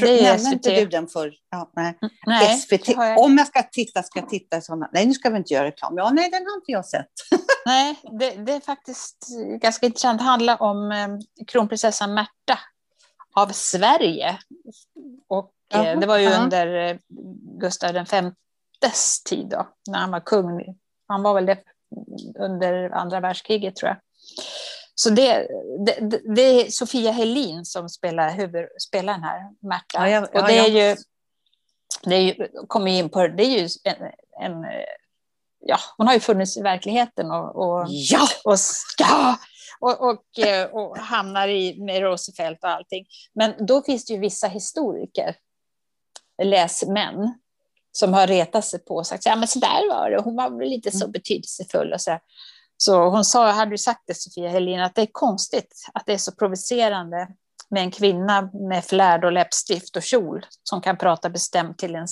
[0.00, 1.34] Nämnde inte du den för?
[1.50, 1.98] Ja, nej.
[2.02, 2.88] Mm, nej SVT.
[2.88, 3.18] Jag...
[3.18, 4.88] Om jag ska titta, ska jag titta i sådana.
[4.92, 5.94] Nej, nu ska vi inte göra reklam.
[5.96, 7.10] Ja, nej, den har inte jag sett.
[7.66, 9.26] nej, det, det, är faktiskt
[9.60, 10.18] ganska intressant.
[10.18, 11.08] Det handlar om eh,
[11.46, 12.58] kronprinsessan Märta
[13.34, 14.38] av Sverige.
[15.28, 16.96] Och eh, det var ju under eh,
[17.60, 18.06] Gustav
[18.86, 20.78] Vs tid då, när han var kung.
[21.08, 21.58] Han var väl det
[22.38, 23.96] under andra världskriget tror jag.
[24.94, 25.48] Så det,
[25.86, 30.08] det, det är Sofia Helin som spelar, huvud, spelar den här Märta.
[30.08, 30.96] Ja, ja, och det är ju,
[32.02, 33.96] det är ju, kommer in på, det är ju en,
[34.40, 34.64] en
[35.60, 38.28] ja, hon har ju funnits i verkligheten och, och, ja!
[38.44, 38.56] och,
[38.98, 39.38] ja,
[39.80, 43.06] och, och, eh, och, hamnar i med Roosevelt och allting.
[43.34, 45.36] Men då finns det ju vissa historiker,
[46.42, 47.34] läsmän,
[47.92, 50.58] som har retat sig på och sagt ja men så där var det, hon var
[50.58, 51.12] väl inte så mm.
[51.12, 52.18] betydelsefull och så.
[52.82, 56.12] Så hon sa, hade ju sagt det Sofia Helin, att det är konstigt att det
[56.12, 57.28] är så provocerande
[57.70, 62.06] med en kvinna med flärd och läppstift och kjol som kan prata bestämt till en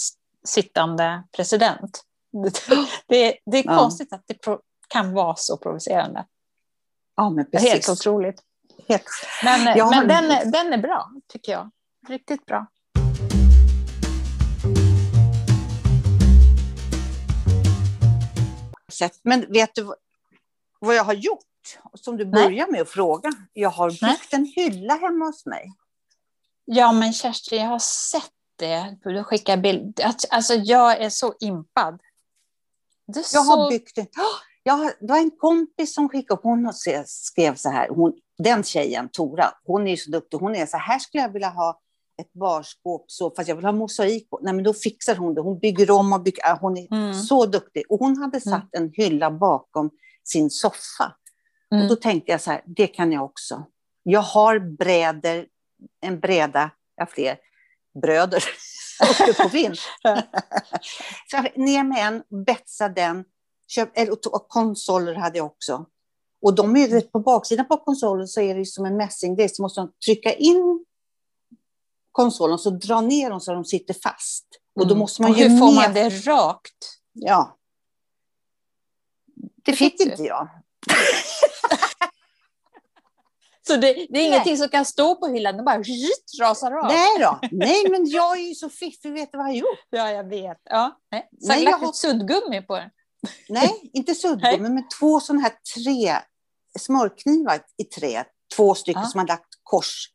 [0.45, 2.05] sittande president.
[3.07, 4.17] Det, det är konstigt ja.
[4.17, 6.25] att det kan vara så provocerande.
[7.17, 7.69] Ja, men precis.
[7.69, 8.43] Helt otroligt.
[8.89, 9.05] Helt.
[9.45, 11.71] Men, men den, den är bra, tycker jag.
[12.09, 12.67] Riktigt bra.
[19.23, 19.95] Men vet du
[20.81, 21.45] vad jag har gjort?
[21.95, 23.31] Som du börjar med att fråga.
[23.53, 25.73] Jag har byggt en hylla hemma hos mig.
[26.65, 28.97] Ja, men Kerstin, jag har sett det.
[29.05, 30.01] Du skickar bild.
[30.31, 32.01] Alltså, jag är så impad.
[33.07, 33.39] jag så...
[33.39, 34.07] har byggt en...
[34.63, 36.73] Jag, det var en kompis som skickade hon
[37.07, 40.99] skrev så här, hon, den tjejen, Tora, hon är så duktig, hon är så här,
[40.99, 41.81] skulle jag vilja ha
[42.21, 44.41] ett barskåp, så, fast jag vill ha mosaik på.
[44.43, 45.41] Nej, men då fixar hon det.
[45.41, 46.57] Hon bygger om och bygger.
[46.61, 47.15] Hon är mm.
[47.15, 47.85] så duktig.
[47.89, 48.41] Och hon hade mm.
[48.41, 48.85] satt mm.
[48.85, 49.91] en hylla bakom
[50.25, 51.17] sin soffa.
[51.73, 51.83] Mm.
[51.83, 53.67] Och då tänkte jag så här, det kan jag också.
[54.03, 55.47] Jag har bräder,
[56.01, 57.39] en bräda, jag har fler
[58.03, 58.45] bröder
[59.11, 59.77] uppe på vind.
[61.31, 63.25] så jag ner med en, betsa den,
[63.69, 63.89] köp,
[64.33, 65.87] och konsoler hade jag också.
[66.43, 69.81] Och de är på baksidan på konsolen så är det som en mässinggrej, så måste
[69.81, 70.85] man trycka in
[72.13, 74.47] konsolen så dra ner dem så de sitter fast.
[74.75, 74.99] Och då mm.
[74.99, 76.99] måste man och hur får man det rakt?
[77.13, 77.57] Ja.
[79.65, 80.49] Det, fick inte jag.
[83.67, 84.27] Så det, det är Nej.
[84.27, 85.83] ingenting som kan stå på hyllan, det bara
[86.41, 86.87] rasar av?
[86.87, 87.39] Nej då.
[87.51, 89.87] Nej, men jag är ju så fiffig, vet du vad jag har gjort?
[89.91, 90.59] Ja, jag vet.
[90.65, 91.01] Ja.
[91.11, 91.29] Nej.
[91.41, 92.91] Så Nej, jag har suddgummi på den?
[93.49, 96.17] Nej, inte suddgummi, men två sådana här tre
[96.79, 98.25] smörknivar i trä.
[98.57, 99.09] Två stycken ja.
[99.09, 100.07] som har lagt kors.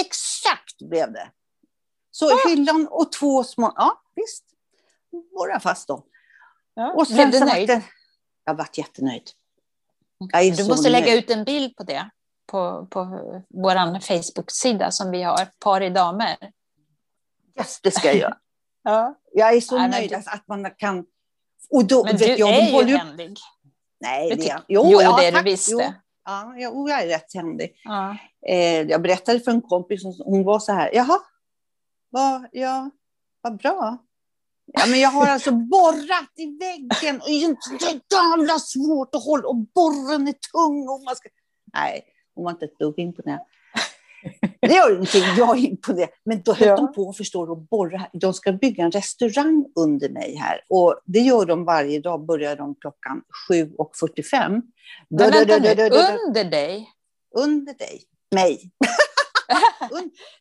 [0.00, 1.30] Exakt blev det.
[2.10, 2.50] Så ja.
[2.50, 4.44] hyllan och två små, ja visst,
[5.34, 6.02] borra fast dem.
[6.74, 6.92] Ja.
[6.92, 7.82] Och sen blev du nöjd?
[8.44, 9.30] Jag varit jättenöjd.
[10.32, 12.10] Jag du måste lägga ut en bild på det
[12.50, 13.04] på, på
[13.48, 16.36] vår Facebook-sida som vi har, Par i damer.
[17.58, 18.36] Yes, det ska jag göra.
[18.82, 19.14] ja.
[19.32, 20.16] Jag är så Nej, nöjd du...
[20.16, 21.04] att man kan...
[21.70, 23.36] Och då, men du jag, är ju händig.
[24.00, 24.62] Nej, det, är...
[24.68, 25.72] jo, jo, ja, det är du visste.
[25.72, 25.80] Jo.
[26.24, 27.80] Ja, jag är rätt händig.
[27.84, 28.16] Ja.
[28.46, 31.18] Eh, jag berättade för en kompis, hon var så här, jaha,
[32.10, 32.90] vad, ja,
[33.40, 33.98] vad bra.
[34.72, 39.48] Ja, men jag har alltså borrat i väggen och det är jävla svårt att hålla
[39.48, 40.88] och borren är tung.
[40.88, 41.28] Och man ska...
[41.74, 42.04] Nej,
[42.34, 43.40] hon var inte ett dugg imponerad.
[44.60, 46.10] Det gör ingenting, jag är imponerad.
[46.24, 46.76] Men då höll ja.
[46.76, 48.06] de på förstår, att borra.
[48.12, 50.64] De ska bygga en restaurang under mig här.
[50.68, 54.62] Och det gör de varje dag, börjar de klockan 7.45.
[55.08, 55.70] Men vänta nu,
[56.26, 56.88] under dig?
[57.34, 58.02] Under dig.
[58.34, 58.72] Mig.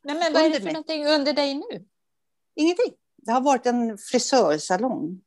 [0.03, 0.73] Nej, men vad är det för mig.
[0.73, 1.85] någonting under dig nu?
[2.55, 2.93] Ingenting.
[3.21, 5.21] Det har varit en frisörsalong.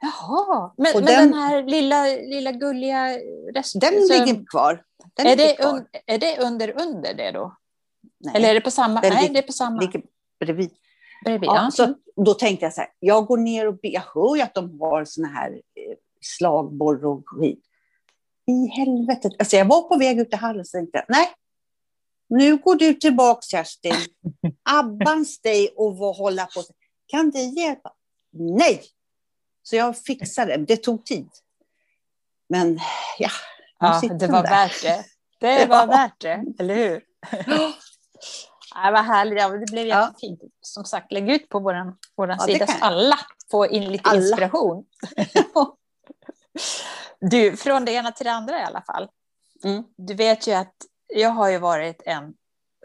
[0.00, 3.18] Jaha, men, men den, den, här lilla, lilla gulliga
[3.54, 3.80] resten?
[3.80, 4.84] Den så, ligger kvar.
[5.14, 5.76] Den är, det kvar.
[5.76, 7.56] Un, är det under under det då?
[8.20, 8.36] Nej.
[8.36, 9.00] Eller är det på samma?
[9.00, 9.80] Nej, det är på samma.
[9.80, 10.02] ligger
[10.40, 10.70] bredvid.
[11.24, 11.70] bredvid ja, ja.
[11.70, 14.80] Så då tänkte jag så här, jag går ner och jag hör ju att de
[14.80, 17.64] har såna här eh, slagborr och skit.
[18.46, 19.32] I helvetet.
[19.38, 21.28] Alltså jag var på väg ut i hallen och tänkte, nej,
[22.28, 23.94] nu går du tillbaka Kerstin.
[24.62, 26.62] Abbans dig och hålla på.
[27.10, 27.92] Kan det hjälpa?
[28.32, 28.82] Nej!
[29.62, 30.64] Så jag fixade det.
[30.64, 31.28] Det tog tid.
[32.48, 32.80] Men
[33.18, 33.30] ja,
[33.78, 34.50] ja det var där.
[34.50, 35.04] värt det.
[35.40, 35.86] Det var ja.
[35.86, 37.02] värt det, eller hur?
[38.74, 39.40] Ja, vad härligt.
[39.40, 40.40] Ja, det blev jättefint.
[40.60, 43.18] Som sagt, lägg ut på vår våran ja, sida så alla
[43.50, 44.20] får in lite alla.
[44.20, 44.84] inspiration.
[47.20, 49.08] du, från det ena till det andra i alla fall.
[49.64, 49.84] Mm.
[49.96, 50.74] Du vet ju att
[51.06, 52.34] jag har ju varit en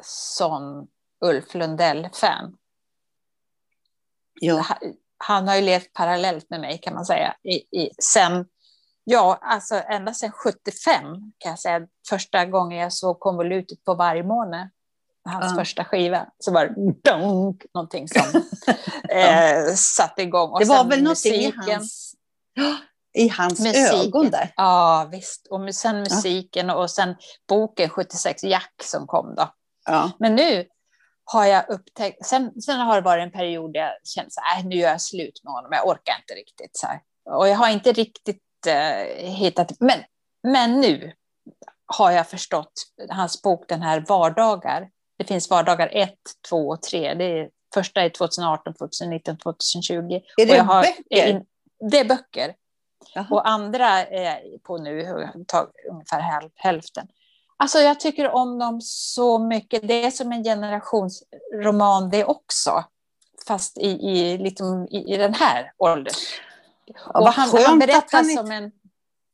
[0.04, 0.88] sån
[1.26, 2.58] Ulf Lundell-fan.
[4.42, 4.66] Ja.
[5.18, 7.36] Han har ju levt parallellt med mig kan man säga.
[7.44, 8.46] I, i, sen,
[9.04, 11.04] ja, alltså ända sedan 75
[11.38, 11.82] kan jag säga.
[12.10, 14.70] Första gången jag såg konvolutet på vargmåne,
[15.26, 15.56] hans ja.
[15.56, 18.42] första skiva, så var det dunk, någonting som
[19.10, 20.52] eh, satte igång.
[20.52, 22.16] Och det var väl någonting i hans
[23.16, 24.00] i hans musiken.
[24.00, 24.54] ögon där.
[24.56, 25.48] Ja, visst.
[25.48, 27.16] Och sen musiken och sen
[27.48, 29.54] boken 76, Jack, som kom då.
[29.86, 30.12] Ja.
[30.20, 30.66] Men nu
[31.26, 34.60] har jag upptäckt, sen, sen har det varit en period där jag kände så här,
[34.60, 36.78] äh, nu gör jag slut med honom, jag orkar inte riktigt.
[36.78, 37.00] Så här.
[37.30, 40.00] Och jag har inte riktigt eh, hittat, men,
[40.44, 41.14] men nu
[41.86, 42.74] har jag förstått
[43.10, 44.90] hans bok, den här Vardagar.
[45.18, 46.14] Det finns vardagar 1,
[46.50, 47.14] 2 och 3.
[47.14, 49.94] Det är, första är 2018, 2019, 2020.
[50.38, 51.44] Är det har, böcker?
[51.92, 52.56] det är böcker.
[53.14, 53.28] Jaha.
[53.32, 55.02] Och andra är på nu
[55.92, 57.08] ungefär hälften.
[57.58, 59.88] Alltså jag tycker om dem så mycket.
[59.88, 62.84] Det är som en generationsroman det också.
[63.48, 66.14] Fast i, i, liksom, i, i den här åldern.
[66.86, 68.72] Ja, han, han, berättar han som en,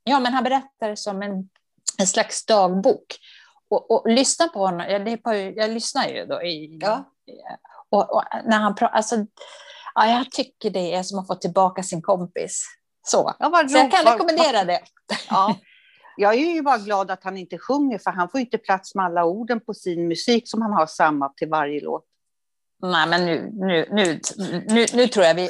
[0.04, 1.50] ja, men han berättar som en,
[1.98, 3.06] en slags dagbok.
[3.70, 6.42] Och, och lyssna på honom, jag, på, jag lyssnar ju då.
[6.42, 7.12] I, ja.
[7.90, 9.16] och, och, när han pratar, alltså,
[9.96, 12.66] ja, jag tycker det är som att få tillbaka sin kompis.
[13.04, 14.82] Så, ja, så jag kan rekommendera det.
[15.30, 15.56] Ja.
[16.18, 19.06] Jag är ju bara glad att han inte sjunger, för han får inte plats med
[19.06, 22.06] alla orden på sin musik som han har samma till varje låt.
[22.82, 24.20] Nej, men nu, nu, nu,
[24.68, 25.50] nu, nu tror jag vi...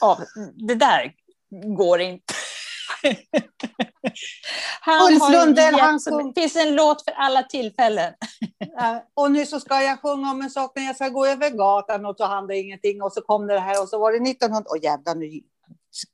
[0.00, 0.18] Ja,
[0.68, 1.14] det där
[1.76, 2.34] går inte.
[4.80, 6.32] han Ulf Lundell, han sjung...
[6.32, 8.14] Det finns en låt för alla tillfällen.
[9.14, 12.06] och nu så ska jag sjunga om en sak när jag ska gå över gatan
[12.06, 14.64] och så det ingenting och så kom det här och så var det 1900...
[14.70, 15.40] Åh jävlar, nu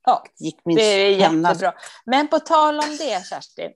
[0.05, 1.66] Ja, gick min det är jättebra.
[1.66, 1.75] Hemma.
[2.05, 3.70] Men på tal om det, Kerstin,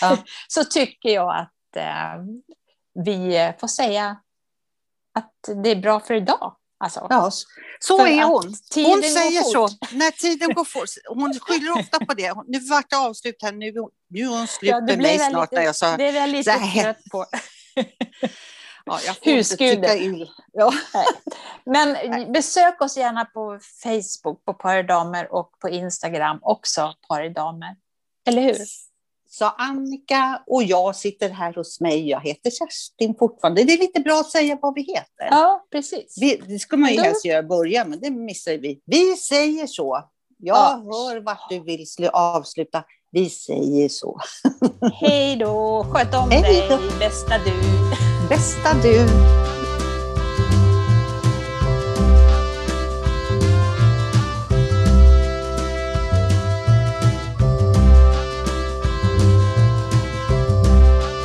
[0.00, 0.18] ja.
[0.48, 2.24] så tycker jag att eh,
[3.04, 4.16] vi får säga
[5.14, 6.56] att det är bra för idag.
[6.78, 7.06] Alltså.
[7.10, 7.30] Ja,
[7.80, 8.54] så är hon.
[8.74, 9.68] Hon säger så.
[9.92, 10.88] När tiden går fort.
[11.08, 12.34] Hon skyller ofta på det.
[12.46, 13.52] Nu vart det avslut här.
[13.52, 13.72] Nu,
[14.08, 15.50] nu är hon slut ja, med mig snart.
[15.50, 17.26] Lite, när jag sa, det är jag lite trött på.
[18.84, 20.26] Ja, Husguden.
[20.52, 20.72] Ja.
[21.64, 21.96] Men
[22.32, 27.76] besök oss gärna på Facebook på Paridamer och på Instagram också Paridamer.
[28.26, 28.56] Eller hur?
[29.30, 32.08] Så Annika och jag sitter här hos mig.
[32.08, 33.64] Jag heter Kerstin fortfarande.
[33.64, 35.28] Det är lite bra att säga vad vi heter.
[35.30, 36.16] Ja, precis.
[36.20, 38.80] Vi, det ska man ju helst göra i början, men det missar vi.
[38.86, 40.10] Vi säger så.
[40.38, 40.82] Jag ja.
[40.84, 42.84] hör vart du vill avsluta.
[43.10, 44.20] Vi säger så.
[45.00, 45.86] Hej då!
[45.92, 48.13] Sköt om Hej dig, bästa du.
[48.28, 49.63] Bästa du.